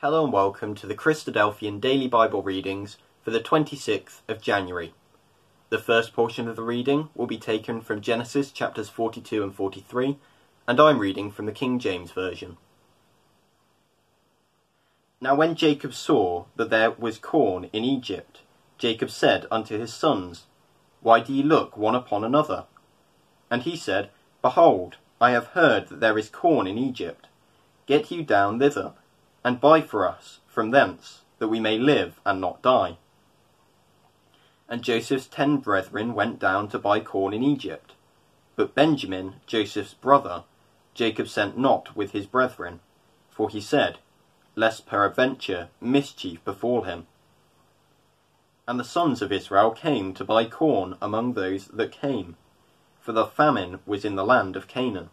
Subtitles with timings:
[0.00, 4.92] Hello and welcome to the Christadelphian Daily Bible Readings for the 26th of January.
[5.70, 10.18] The first portion of the reading will be taken from Genesis chapters 42 and 43,
[10.68, 12.58] and I'm reading from the King James Version.
[15.18, 18.42] Now when Jacob saw that there was corn in Egypt,
[18.76, 20.44] Jacob said unto his sons,
[21.00, 22.66] Why do ye look one upon another?
[23.50, 24.10] And he said,
[24.42, 27.28] Behold, I have heard that there is corn in Egypt.
[27.86, 28.92] Get you down thither,
[29.46, 32.96] and buy for us from thence, that we may live and not die.
[34.68, 37.92] And Joseph's ten brethren went down to buy corn in Egypt.
[38.56, 40.42] But Benjamin, Joseph's brother,
[40.94, 42.80] Jacob sent not with his brethren,
[43.30, 43.98] for he said,
[44.56, 47.06] Lest peradventure mischief befall him.
[48.66, 52.34] And the sons of Israel came to buy corn among those that came,
[53.00, 55.10] for the famine was in the land of Canaan.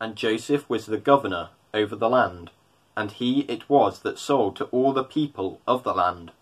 [0.00, 2.50] And Joseph was the governor over the land,
[2.96, 6.32] and he it was that sold to all the people of the land.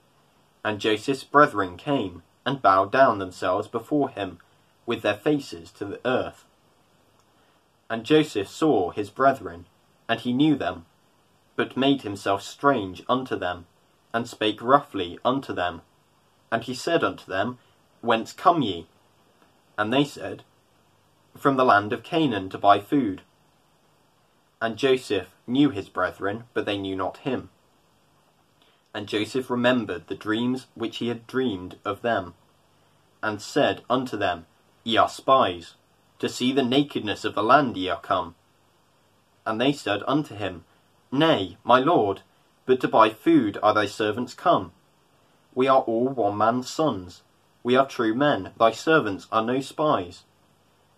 [0.64, 4.38] And Joseph's brethren came, and bowed down themselves before him,
[4.86, 6.44] with their faces to the earth.
[7.90, 9.66] And Joseph saw his brethren,
[10.08, 10.86] and he knew them,
[11.56, 13.66] but made himself strange unto them,
[14.12, 15.82] and spake roughly unto them.
[16.50, 17.58] And he said unto them,
[18.00, 18.86] Whence come ye?
[19.76, 20.42] And they said,
[21.36, 23.22] From the land of Canaan to buy food.
[24.64, 27.50] And Joseph knew his brethren, but they knew not him.
[28.94, 32.32] And Joseph remembered the dreams which he had dreamed of them,
[33.22, 34.46] and said unto them,
[34.82, 35.74] Ye are spies,
[36.18, 38.36] to see the nakedness of the land ye are come.
[39.44, 40.64] And they said unto him,
[41.12, 42.22] Nay, my lord,
[42.64, 44.72] but to buy food are thy servants come.
[45.54, 47.20] We are all one man's sons.
[47.62, 50.24] We are true men, thy servants are no spies.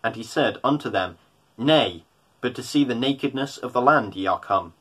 [0.04, 1.18] And he said unto them,
[1.58, 2.04] Nay,
[2.40, 4.74] but to see the nakedness of the land ye are come.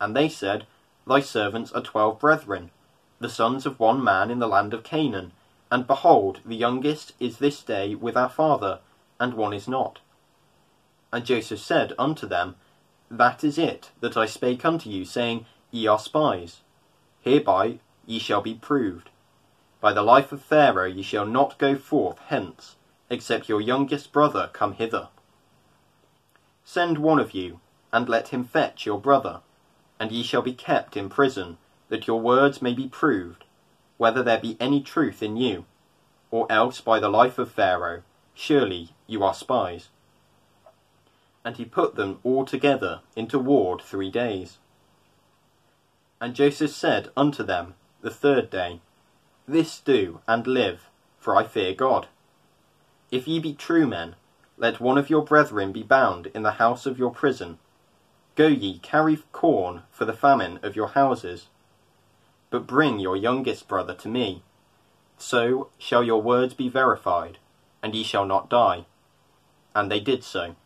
[0.00, 0.66] And they said,
[1.06, 2.70] Thy servants are twelve brethren,
[3.20, 5.32] the sons of one man in the land of Canaan,
[5.70, 8.80] and behold, the youngest is this day with our father,
[9.20, 10.00] and one is not.
[11.12, 12.56] And Joseph said unto them,
[13.10, 16.60] That is it that I spake unto you, saying, Ye are spies.
[17.20, 19.10] Hereby ye shall be proved.
[19.80, 22.76] By the life of Pharaoh ye shall not go forth hence,
[23.08, 25.08] except your youngest brother come hither.
[26.72, 27.58] Send one of you,
[27.92, 29.40] and let him fetch your brother,
[29.98, 31.58] and ye shall be kept in prison,
[31.88, 33.42] that your words may be proved,
[33.98, 35.64] whether there be any truth in you,
[36.30, 38.04] or else by the life of Pharaoh,
[38.34, 39.88] surely you are spies.
[41.44, 44.58] And he put them all together into ward three days.
[46.20, 48.80] And Joseph said unto them the third day,
[49.48, 50.88] This do, and live,
[51.18, 52.06] for I fear God.
[53.10, 54.14] If ye be true men,
[54.60, 57.58] let one of your brethren be bound in the house of your prison.
[58.36, 61.46] Go ye, carry corn for the famine of your houses.
[62.50, 64.42] But bring your youngest brother to me.
[65.16, 67.38] So shall your words be verified,
[67.82, 68.84] and ye shall not die.
[69.74, 70.56] And they did so.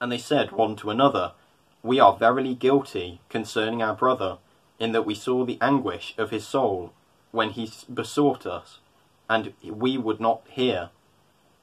[0.00, 1.32] And they said one to another,
[1.82, 4.38] We are verily guilty concerning our brother,
[4.78, 6.92] in that we saw the anguish of his soul
[7.32, 8.78] when he besought us,
[9.28, 10.90] and we would not hear.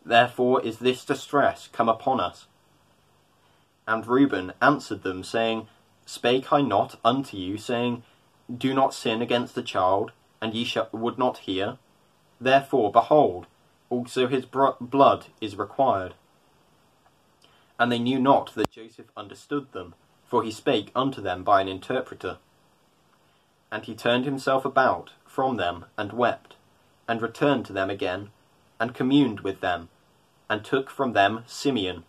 [0.10, 2.48] Therefore is this distress come upon us.
[3.88, 5.68] And Reuben answered them, saying,
[6.08, 8.02] Spake I not unto you, saying,
[8.52, 10.12] Do not sin against the child,
[10.42, 11.78] and ye shall, would not hear?
[12.42, 13.46] Therefore, behold,
[13.92, 16.16] also his blood is required.
[17.78, 19.94] And they knew not that Joseph understood them,
[20.26, 22.40] for he spake unto them by an interpreter.
[23.72, 26.56] And he turned himself about from them, and wept,
[27.08, 28.32] and returned to them again,
[28.80, 29.90] and communed with them,
[30.50, 32.04] and took from them Simeon,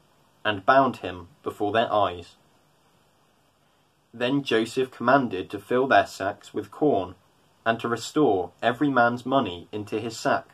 [0.45, 2.37] and bound him before their eyes.
[4.12, 7.15] Then Joseph commanded to fill their sacks with corn,
[7.65, 10.49] and to restore every man's money into his sack,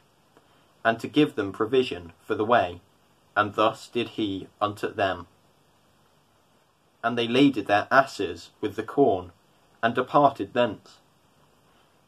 [0.85, 2.81] and to give them provision for the way,
[3.37, 5.27] and thus did he unto them.
[7.03, 9.31] And they laded their asses with the corn,
[9.83, 10.99] and departed thence.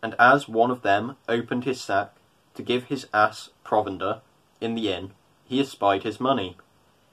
[0.03, 2.15] And as one of them opened his sack
[2.55, 4.21] to give his ass provender
[4.61, 5.13] in the inn,
[5.49, 6.57] he espied his money.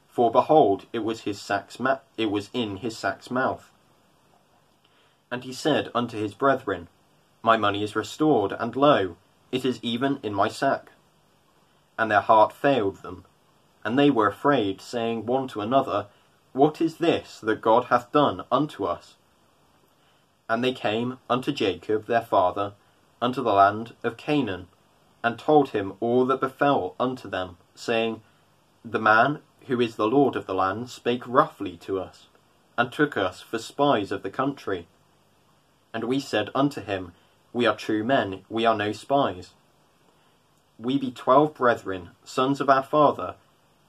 [0.09, 3.71] For behold, it was his sack's ma- it was in his sack's mouth.
[5.31, 6.89] And he said unto his brethren,
[7.41, 9.15] My money is restored, and lo,
[9.51, 10.91] it is even in my sack.
[11.97, 13.25] And their heart failed them,
[13.83, 16.07] and they were afraid, saying one to another,
[16.51, 19.15] What is this that God hath done unto us?
[20.49, 22.73] And they came unto Jacob their father,
[23.21, 24.67] unto the land of Canaan,
[25.25, 28.21] and told him all that befell unto them saying,
[28.85, 32.27] The man who is the Lord of the land spake roughly to us,
[32.77, 34.85] and took us for spies of the country.
[35.95, 37.13] And we said unto him,
[37.53, 39.55] We are true men, we are no spies.
[40.77, 43.33] We be twelve brethren, sons of our father.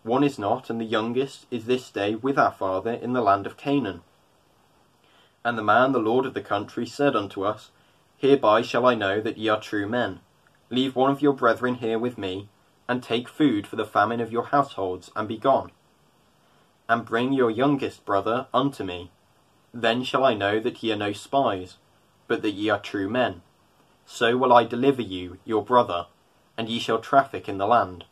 [0.05, 3.47] One is not, and the youngest is this day with our father in the land
[3.47, 4.01] of Canaan.
[5.45, 7.73] And the man, the lord of the country, said unto us,
[8.17, 10.21] Hereby shall I know that ye are true men.
[10.69, 12.49] Leave one of your brethren here with me,
[12.89, 15.71] and take food for the famine of your households, and be gone.
[16.89, 19.11] And bring your youngest brother unto me.
[19.73, 21.77] Then shall I know that ye are no spies,
[22.27, 23.43] but that ye are true men.
[24.07, 26.07] So will I deliver you, your brother,
[26.57, 28.05] and ye shall traffic in the land.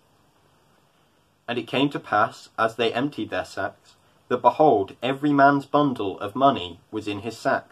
[1.48, 3.96] And it came to pass, as they emptied their sacks,
[4.28, 7.68] that behold, every man's bundle of money was in his sack.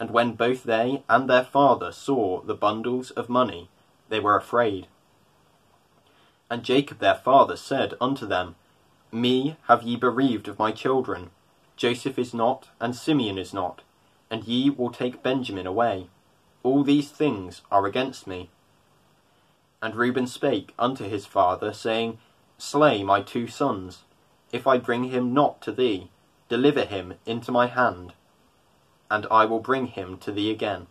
[0.00, 3.68] And when both they and their father saw the bundles of money,
[4.08, 4.86] they were afraid.
[6.50, 8.56] And Jacob their father said unto them,
[9.12, 11.30] Me have ye bereaved of my children.
[11.76, 13.82] Joseph is not, and Simeon is not,
[14.30, 16.08] and ye will take Benjamin away.
[16.62, 18.50] All these things are against me.
[19.80, 22.18] And Reuben spake unto his father, saying,
[22.56, 24.02] Slay my two sons.
[24.50, 26.10] If I bring him not to thee,
[26.48, 28.14] deliver him into my hand,
[29.10, 30.86] and I will bring him to thee again.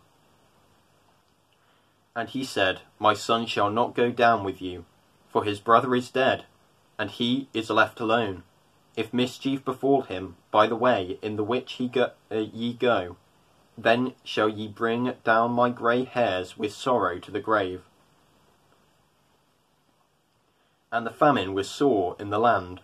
[2.18, 4.86] And he said, My son shall not go down with you,
[5.30, 6.46] for his brother is dead,
[6.98, 8.42] and he is left alone.
[8.96, 13.18] If mischief befall him by the way in the which he go, uh, ye go,
[13.78, 17.84] then shall ye bring down my grey hairs with sorrow to the grave.
[20.92, 22.81] And the famine was sore in the land.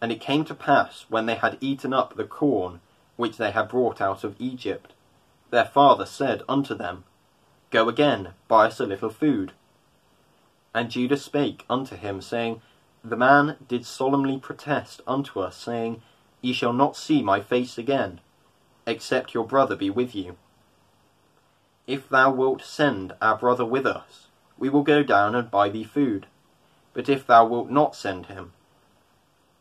[0.00, 2.80] And it came to pass, when they had eaten up the corn
[3.16, 4.92] which they had brought out of Egypt,
[5.50, 7.02] their father said unto them,
[7.72, 9.52] Go again, buy us a little food.
[10.74, 12.60] And Judah spake unto him, saying,
[13.02, 16.02] The man did solemnly protest unto us, saying,
[16.42, 18.20] Ye shall not see my face again,
[18.86, 20.36] except your brother be with you.
[21.86, 24.26] If thou wilt send our brother with us,
[24.58, 26.26] we will go down and buy thee food.
[26.92, 28.52] But if thou wilt not send him,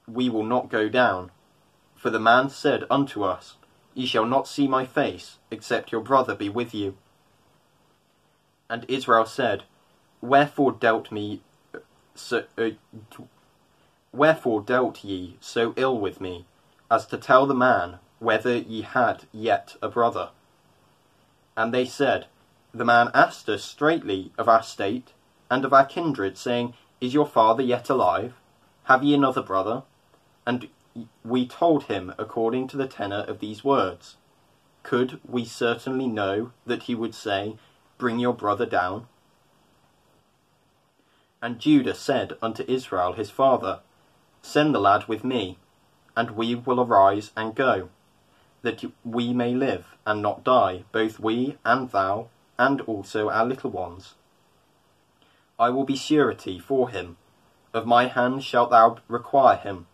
[0.05, 1.31] we will not go down.
[1.95, 3.55] For the man said unto us,
[3.93, 6.97] Ye shall not see my face, except your brother be with you.
[8.71, 9.63] And Israel said,
[10.21, 11.41] Wherefore dealt me
[12.15, 12.69] so, uh,
[14.13, 16.45] wherefore dealt ye so ill with me,
[16.89, 20.29] as to tell the man whether ye had yet a brother?
[21.57, 22.27] And they said,
[22.73, 25.11] The man asked us straitly of our state
[25.49, 28.35] and of our kindred, saying, Is your father yet alive?
[28.85, 29.83] Have ye another brother?
[30.47, 30.69] And
[31.25, 34.15] we told him according to the tenor of these words.
[34.81, 37.57] Could we certainly know that he would say,
[38.01, 39.05] Bring your brother down?
[41.39, 43.81] And Judah said unto Israel his father,
[44.41, 45.59] Send the lad with me,
[46.17, 47.89] and we will arise and go,
[48.63, 53.69] that we may live and not die, both we and thou, and also our little
[53.69, 54.15] ones.
[55.59, 57.17] I will be surety for him.
[57.71, 59.85] Of my hand shalt thou require him.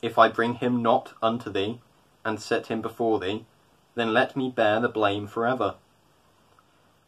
[0.00, 1.80] If I bring him not unto thee,
[2.24, 3.46] and set him before thee,
[3.96, 5.74] then let me bear the blame for ever.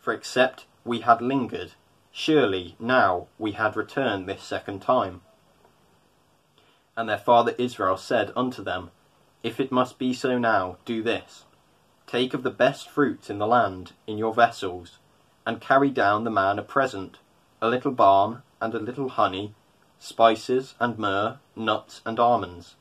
[0.04, 1.72] For except we had lingered,
[2.12, 5.22] surely now we had returned this second time.
[6.94, 8.90] And their father Israel said unto them,
[9.42, 11.44] If it must be so now, do this.
[12.06, 14.98] Take of the best fruits in the land in your vessels,
[15.46, 17.16] and carry down the man a present,
[17.62, 19.54] a little balm and a little honey,
[19.98, 22.74] spices and myrrh, nuts and almonds.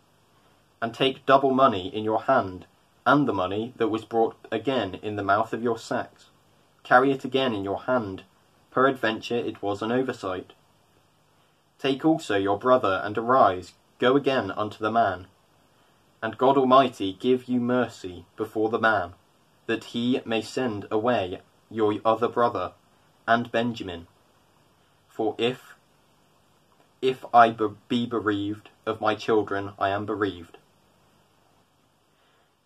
[0.81, 2.65] And take double money in your hand,
[3.05, 6.25] and the money that was brought again in the mouth of your sacks.
[6.83, 8.23] Carry it again in your hand,
[8.71, 10.51] peradventure it was an oversight.
[11.79, 15.27] Take also your brother, and arise, go again unto the man.
[16.21, 19.13] And God Almighty give you mercy before the man,
[19.65, 22.73] that he may send away your other brother,
[23.27, 24.07] and Benjamin.
[25.07, 25.75] For if
[27.01, 27.49] if I
[27.89, 30.57] be bereaved of my children, I am bereaved.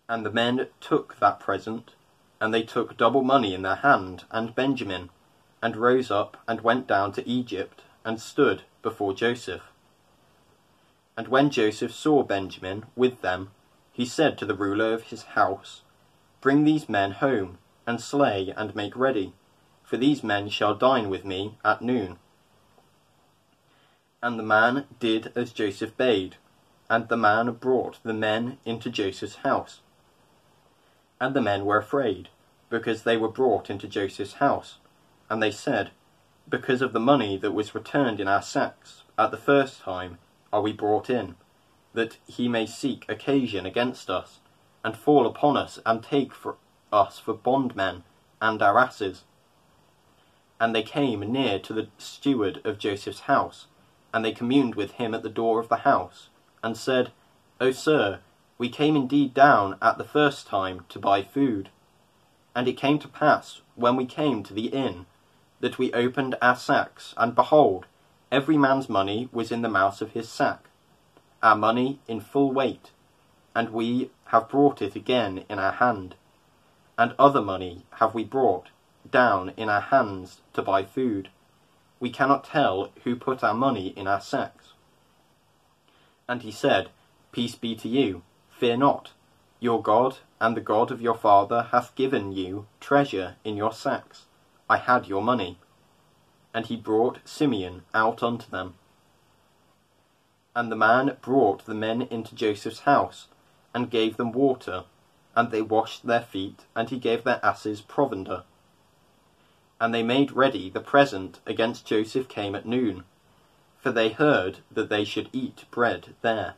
[0.08, 1.90] And the men took that present,
[2.40, 5.10] and they took double money in their hand, and Benjamin,
[5.62, 9.62] and rose up, and went down to Egypt, and stood before Joseph.
[11.16, 13.50] And when Joseph saw Benjamin with them,
[13.92, 15.82] he said to the ruler of his house,
[16.40, 19.32] Bring these men home, and slay, and make ready,
[19.82, 22.18] for these men shall dine with me at noon.
[24.22, 26.36] And the man did as Joseph bade,
[26.88, 29.80] and the man brought the men into Joseph's house.
[31.20, 32.28] And the men were afraid,
[32.70, 34.78] because they were brought into Joseph's house,
[35.28, 35.90] and they said,
[36.48, 40.18] Because of the money that was returned in our sacks at the first time
[40.52, 41.36] are we brought in,
[41.92, 44.40] that he may seek occasion against us,
[44.84, 46.56] and fall upon us, and take for
[46.92, 48.04] us for bondmen
[48.40, 49.24] and our asses.
[50.60, 53.66] And they came near to the steward of Joseph's house,
[54.12, 56.28] and they communed with him at the door of the house,
[56.62, 57.12] and said,
[57.60, 58.20] O sir,
[58.58, 61.70] we came indeed down at the first time to buy food.
[62.54, 65.06] And it came to pass, when we came to the inn,
[65.60, 67.86] that we opened our sacks, and behold,
[68.32, 70.64] every man's money was in the mouth of his sack,
[71.42, 72.90] our money in full weight,
[73.54, 76.16] and we have brought it again in our hand.
[76.96, 78.68] And other money have we brought
[79.08, 81.28] down in our hands to buy food.
[82.00, 84.72] We cannot tell who put our money in our sacks.
[86.28, 86.90] And he said,
[87.32, 88.22] Peace be to you,
[88.58, 89.12] fear not.
[89.60, 94.26] Your God and the God of your father hath given you treasure in your sacks.
[94.68, 95.58] I had your money.
[96.52, 98.74] And he brought Simeon out unto them.
[100.56, 103.28] And the man brought the men into Joseph's house,
[103.72, 104.84] and gave them water,
[105.36, 108.42] and they washed their feet, and he gave their asses provender.
[109.80, 113.04] And they made ready the present against Joseph came at noon,
[113.78, 116.54] for they heard that they should eat bread there.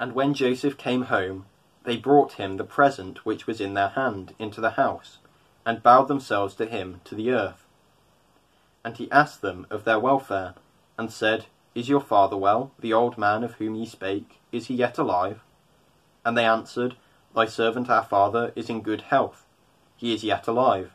[0.00, 1.44] And when Joseph came home,
[1.84, 5.18] they brought him the present which was in their hand into the house,
[5.66, 7.66] and bowed themselves to him to the earth.
[8.82, 10.54] And he asked them of their welfare,
[10.96, 14.40] and said, Is your father well, the old man of whom ye spake?
[14.50, 15.40] Is he yet alive?
[16.24, 16.96] And they answered,
[17.34, 19.44] Thy servant our father is in good health,
[19.98, 20.92] he is yet alive.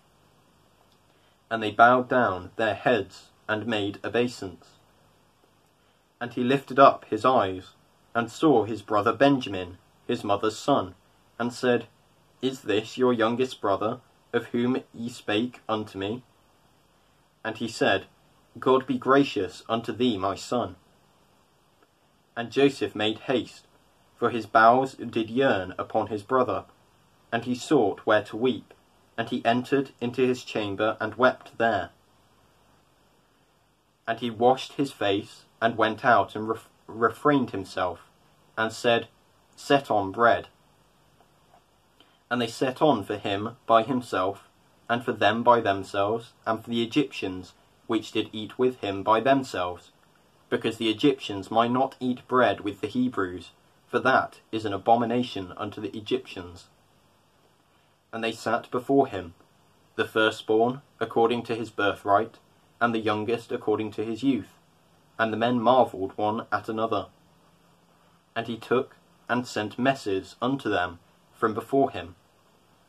[1.52, 4.66] And they bowed down their heads and made obeisance.
[6.20, 7.74] And he lifted up his eyes,
[8.16, 10.96] and saw his brother Benjamin, his mother's son,
[11.38, 11.86] and said,
[12.42, 14.00] Is this your youngest brother,
[14.32, 16.24] of whom ye spake unto me?
[17.44, 18.06] And he said,
[18.58, 20.78] God be gracious unto thee, my son.
[22.38, 23.66] And Joseph made haste,
[24.18, 26.64] for his bowels did yearn upon his brother,
[27.34, 28.74] and he sought where to weep,
[29.18, 31.90] and he entered into his chamber and wept there.
[34.08, 38.05] And he washed his face, and went out and ref- refrained himself,
[38.58, 39.08] and said,
[39.56, 40.48] Set on bread.
[42.30, 44.50] And they set on for him by himself,
[44.90, 47.54] and for them by themselves, and for the Egyptians,
[47.88, 49.92] which did eat with him by themselves,
[50.50, 53.52] because the Egyptians might not eat bread with the Hebrews,
[53.88, 56.66] for that is an abomination unto the Egyptians.
[58.12, 59.34] And they sat before him,
[59.96, 62.38] the firstborn according to his birthright,
[62.82, 64.60] and the youngest according to his youth.
[65.18, 67.08] And the men marvelled one at another.
[68.36, 68.98] And he took
[69.30, 71.00] and sent messes unto them
[71.34, 72.16] from before him.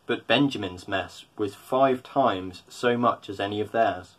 [0.06, 4.16] But Benjamin's mess was five times so much as any of theirs.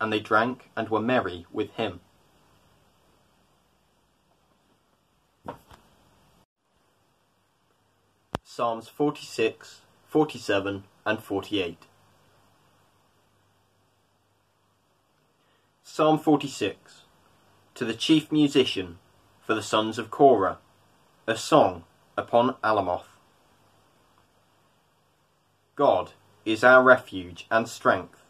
[0.00, 2.00] And they drank and were merry with him.
[8.44, 11.78] Psalms 46, 47, and 48.
[15.84, 17.02] Psalm 46
[17.74, 18.98] To the chief musician
[19.48, 20.58] for the sons of Korah,
[21.26, 21.84] a song
[22.18, 23.08] upon Alamoth.
[25.74, 26.10] God
[26.44, 28.20] is our refuge and strength,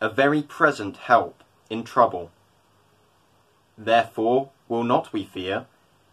[0.00, 2.30] a very present help in trouble.
[3.76, 5.66] Therefore will not we fear,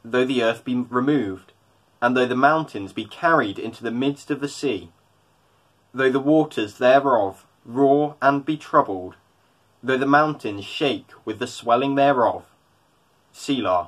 [0.04, 1.54] though the earth be removed
[2.02, 4.92] and though the mountains be carried into the midst of the sea,
[5.94, 9.16] though the waters thereof roar and be troubled,
[9.82, 12.44] though the mountains shake with the swelling thereof.
[13.32, 13.88] Selah.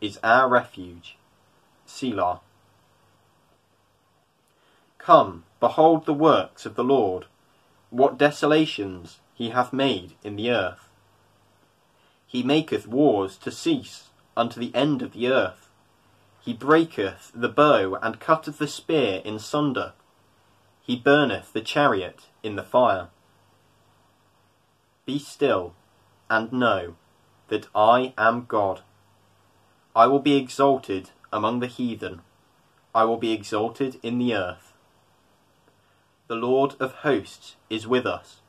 [0.00, 1.16] is our refuge.
[1.86, 2.40] Selah.
[4.98, 7.26] Come, behold the works of the Lord,
[7.90, 10.88] what desolations he hath made in the earth.
[12.26, 15.68] He maketh wars to cease unto the end of the earth.
[16.42, 19.92] He breaketh the bow and cutteth the spear in sunder.
[20.82, 23.08] He burneth the chariot in the fire.
[25.06, 25.74] Be still
[26.28, 26.94] and know
[27.48, 28.82] that I am God.
[29.94, 32.22] I will be exalted among the heathen.
[32.94, 34.72] I will be exalted in the earth.
[36.28, 38.40] The Lord of hosts is with us.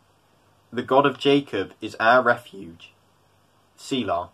[0.71, 2.93] The God of Jacob is our refuge.
[3.75, 4.29] Selah.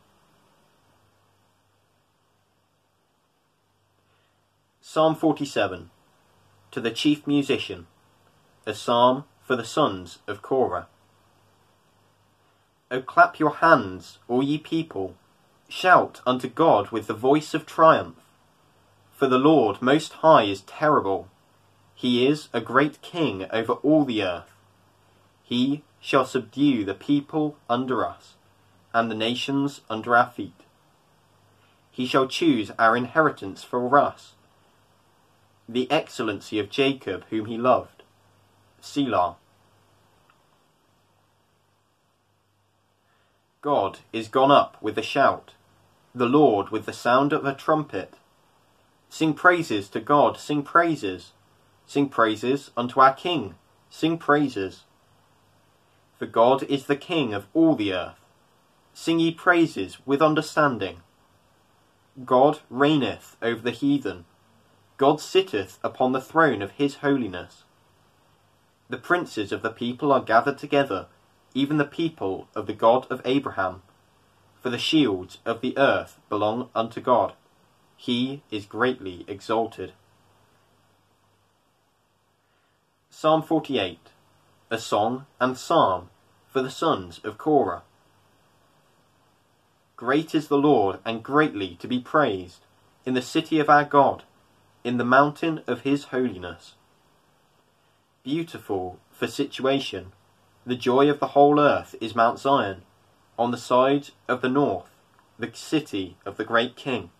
[4.81, 5.89] Psalm 47
[6.71, 7.87] To the chief musician,
[8.65, 10.87] a psalm for the sons of Korah.
[12.91, 15.15] O clap your hands, all ye people,
[15.67, 18.17] shout unto God with the voice of triumph.
[19.15, 21.27] For the Lord most high is terrible,
[21.95, 24.53] he is a great king over all the earth.
[25.43, 28.35] He shall subdue the people under us,
[28.93, 30.61] and the nations under our feet.
[31.91, 34.33] He shall choose our inheritance for us,
[35.67, 38.03] the excellency of Jacob whom he loved.
[38.79, 39.37] Selah.
[43.61, 45.53] God is gone up with a shout,
[46.17, 48.13] the Lord with the sound of a trumpet.
[49.09, 51.31] Sing praises to God, sing praises.
[51.85, 53.55] Sing praises unto our King,
[53.89, 54.83] sing praises.
[56.19, 58.19] For God is the King of all the earth.
[58.93, 60.97] Sing ye praises with understanding.
[62.25, 64.25] God reigneth over the heathen.
[64.97, 67.63] God sitteth upon the throne of his holiness.
[68.89, 71.07] The princes of the people are gathered together,
[71.53, 73.83] even the people of the God of Abraham.
[74.61, 77.33] For the shields of the earth belong unto God.
[77.95, 79.93] He is greatly exalted.
[83.09, 83.99] Psalm 48
[84.69, 86.09] A Song and Psalm
[86.47, 87.83] for the sons of Korah.
[89.95, 92.59] Great is the Lord, and greatly to be praised,
[93.05, 94.23] in the city of our God,
[94.83, 96.75] in the mountain of his holiness.
[98.23, 100.11] Beautiful for situation,
[100.65, 102.83] the joy of the whole earth is Mount Zion,
[103.37, 104.89] on the side of the north,
[105.37, 107.11] the city of the great King.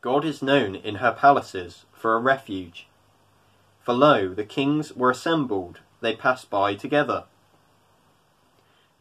[0.00, 2.86] God is known in her palaces for a refuge.
[3.82, 7.24] For lo, the kings were assembled, they passed by together.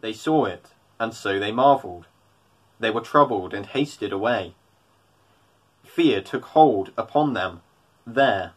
[0.02, 0.68] They saw it,
[1.00, 2.08] and so they marvelled.
[2.80, 4.56] They were troubled and hasted away.
[5.84, 7.62] Fear took hold upon them
[8.06, 8.54] there,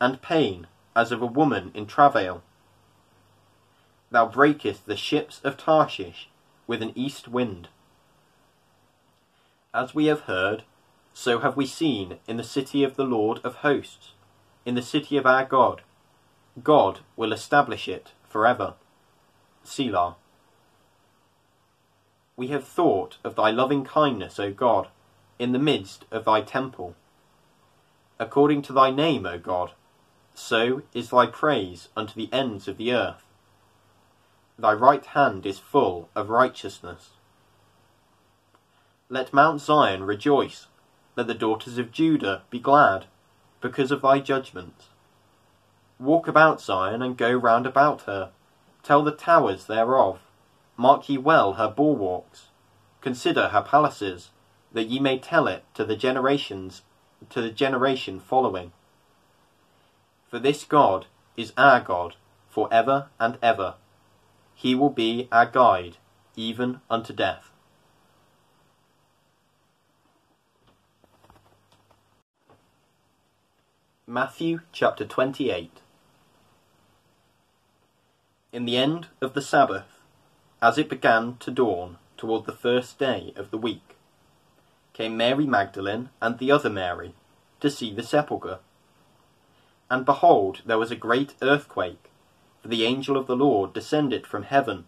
[0.00, 2.42] and pain as of a woman in travail.
[4.10, 6.28] Thou breakest the ships of Tarshish
[6.66, 7.68] with an east wind.
[9.74, 10.62] As we have heard,
[11.12, 14.12] so have we seen in the city of the Lord of hosts,
[14.66, 15.82] in the city of our God.
[16.62, 18.74] God will establish it forever.
[19.64, 20.16] Selah.
[22.36, 24.88] We have thought of thy loving kindness, O God,
[25.38, 26.94] in the midst of thy temple.
[28.18, 29.72] According to thy name, O God,
[30.34, 33.25] so is thy praise unto the ends of the earth.
[34.58, 37.10] Thy right hand is full of righteousness.
[39.10, 40.66] Let Mount Zion rejoice,
[41.14, 43.06] let the daughters of Judah be glad,
[43.60, 44.86] because of thy judgments.
[45.98, 48.30] Walk about Zion and go round about her,
[48.82, 50.20] tell the towers thereof,
[50.76, 52.46] Mark ye well her bulwarks,
[53.00, 54.30] consider her palaces,
[54.72, 56.82] that ye may tell it to the generations
[57.30, 58.72] to the generation following.
[60.28, 62.16] For this God is our God
[62.48, 63.74] for ever and ever.
[64.58, 65.98] He will be our guide
[66.34, 67.52] even unto death.
[74.06, 75.82] Matthew chapter 28
[78.50, 80.00] In the end of the Sabbath,
[80.62, 83.96] as it began to dawn toward the first day of the week,
[84.94, 87.14] came Mary Magdalene and the other Mary
[87.60, 88.60] to see the sepulchre.
[89.90, 92.10] And behold, there was a great earthquake,
[92.66, 94.86] for the angel of the Lord descended from heaven,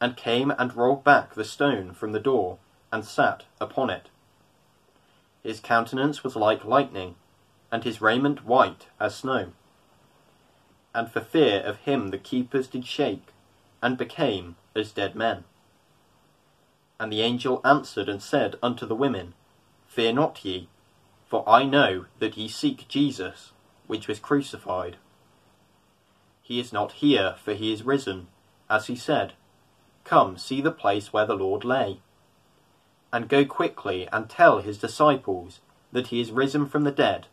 [0.00, 2.56] and came and rolled back the stone from the door,
[2.90, 4.08] and sat upon it.
[5.42, 7.16] His countenance was like lightning,
[7.70, 9.52] and his raiment white as snow.
[10.94, 13.26] And for fear of him the keepers did shake,
[13.82, 15.44] and became as dead men.
[16.98, 19.34] And the angel answered and said unto the women,
[19.86, 20.68] Fear not ye,
[21.26, 23.52] for I know that ye seek Jesus,
[23.86, 24.96] which was crucified.
[26.48, 28.26] He is not here, for he is risen,
[28.70, 29.34] as he said.
[30.04, 32.00] Come, see the place where the Lord lay.
[33.12, 35.60] And go quickly and tell his disciples
[35.92, 37.26] that he is risen from the dead,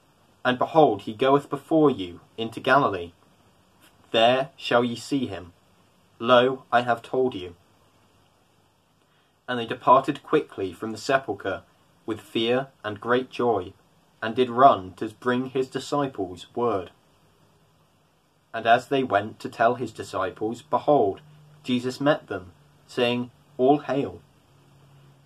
[0.44, 3.14] and behold, he goeth before you into Galilee.
[4.12, 5.54] There shall ye see him.
[6.20, 7.56] Lo, I have told you.
[9.48, 11.64] And they departed quickly from the sepulchre
[12.06, 13.72] with fear and great joy,
[14.22, 16.92] and did run to bring his disciples word.
[18.56, 21.20] And as they went to tell his disciples, behold,
[21.62, 22.54] Jesus met them,
[22.88, 24.22] saying, All hail.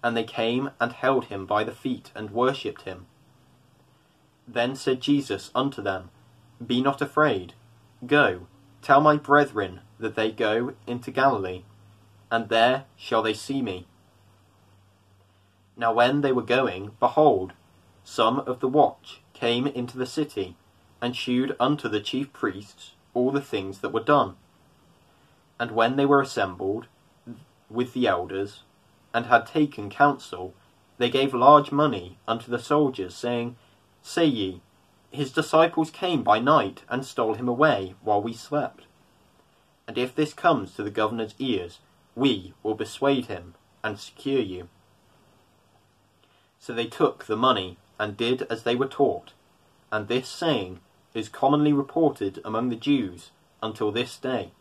[0.04, 3.06] And they came and held him by the feet and worshipped him.
[4.48, 6.10] Then said Jesus unto them,
[6.65, 7.54] Be not afraid.
[8.04, 8.48] Go,
[8.82, 11.62] tell my brethren that they go into Galilee,
[12.32, 13.86] and there shall they see me.
[15.78, 17.54] Now when they were going, behold,
[18.04, 20.56] some of the watch came into the city,
[21.00, 24.36] and shewed unto the chief priests all the things that were done.
[25.60, 26.88] And when they were assembled
[27.69, 28.63] with the elders,
[29.13, 30.53] and had taken counsel,
[30.97, 33.55] they gave large money unto the soldiers, saying,
[34.01, 34.62] Say ye,
[35.12, 38.84] his disciples came by night and stole him away while we slept.
[39.88, 41.79] And if this comes to the governor's ears,
[42.15, 44.69] we will persuade him and secure you.
[46.60, 49.34] So they took the money and did as they were taught,
[49.91, 50.79] and this saying
[51.13, 54.52] is commonly reported among the Jews until this day.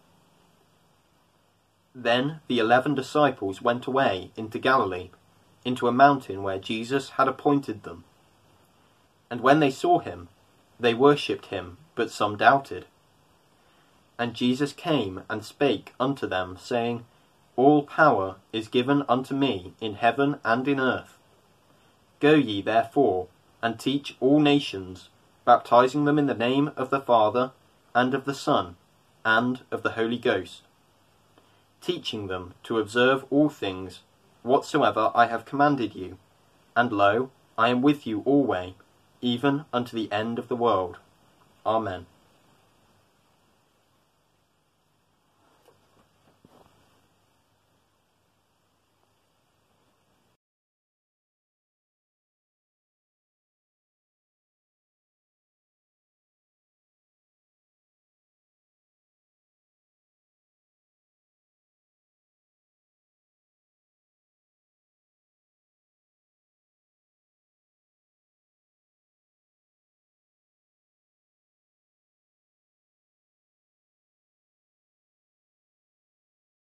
[1.95, 5.11] Then the eleven disciples went away into Galilee,
[5.65, 8.05] into a mountain where Jesus had appointed them.
[9.31, 10.29] And when they saw him,
[10.81, 12.87] they worshipped him, but some doubted.
[14.19, 17.05] And Jesus came and spake unto them, saying,
[17.57, 21.19] All power is given unto me in heaven and in earth.
[22.21, 23.29] Go ye therefore,
[23.63, 25.09] and teach all nations,
[25.49, 27.53] baptizing them in the name of the Father,
[27.95, 28.77] and of the Son,
[29.25, 30.61] and of the Holy Ghost,
[31.81, 34.01] teaching them to observe all things
[34.43, 36.19] whatsoever I have commanded you.
[36.77, 38.75] And lo, I am with you alway,
[39.23, 40.99] even unto the end of the world.
[41.65, 42.05] Amen.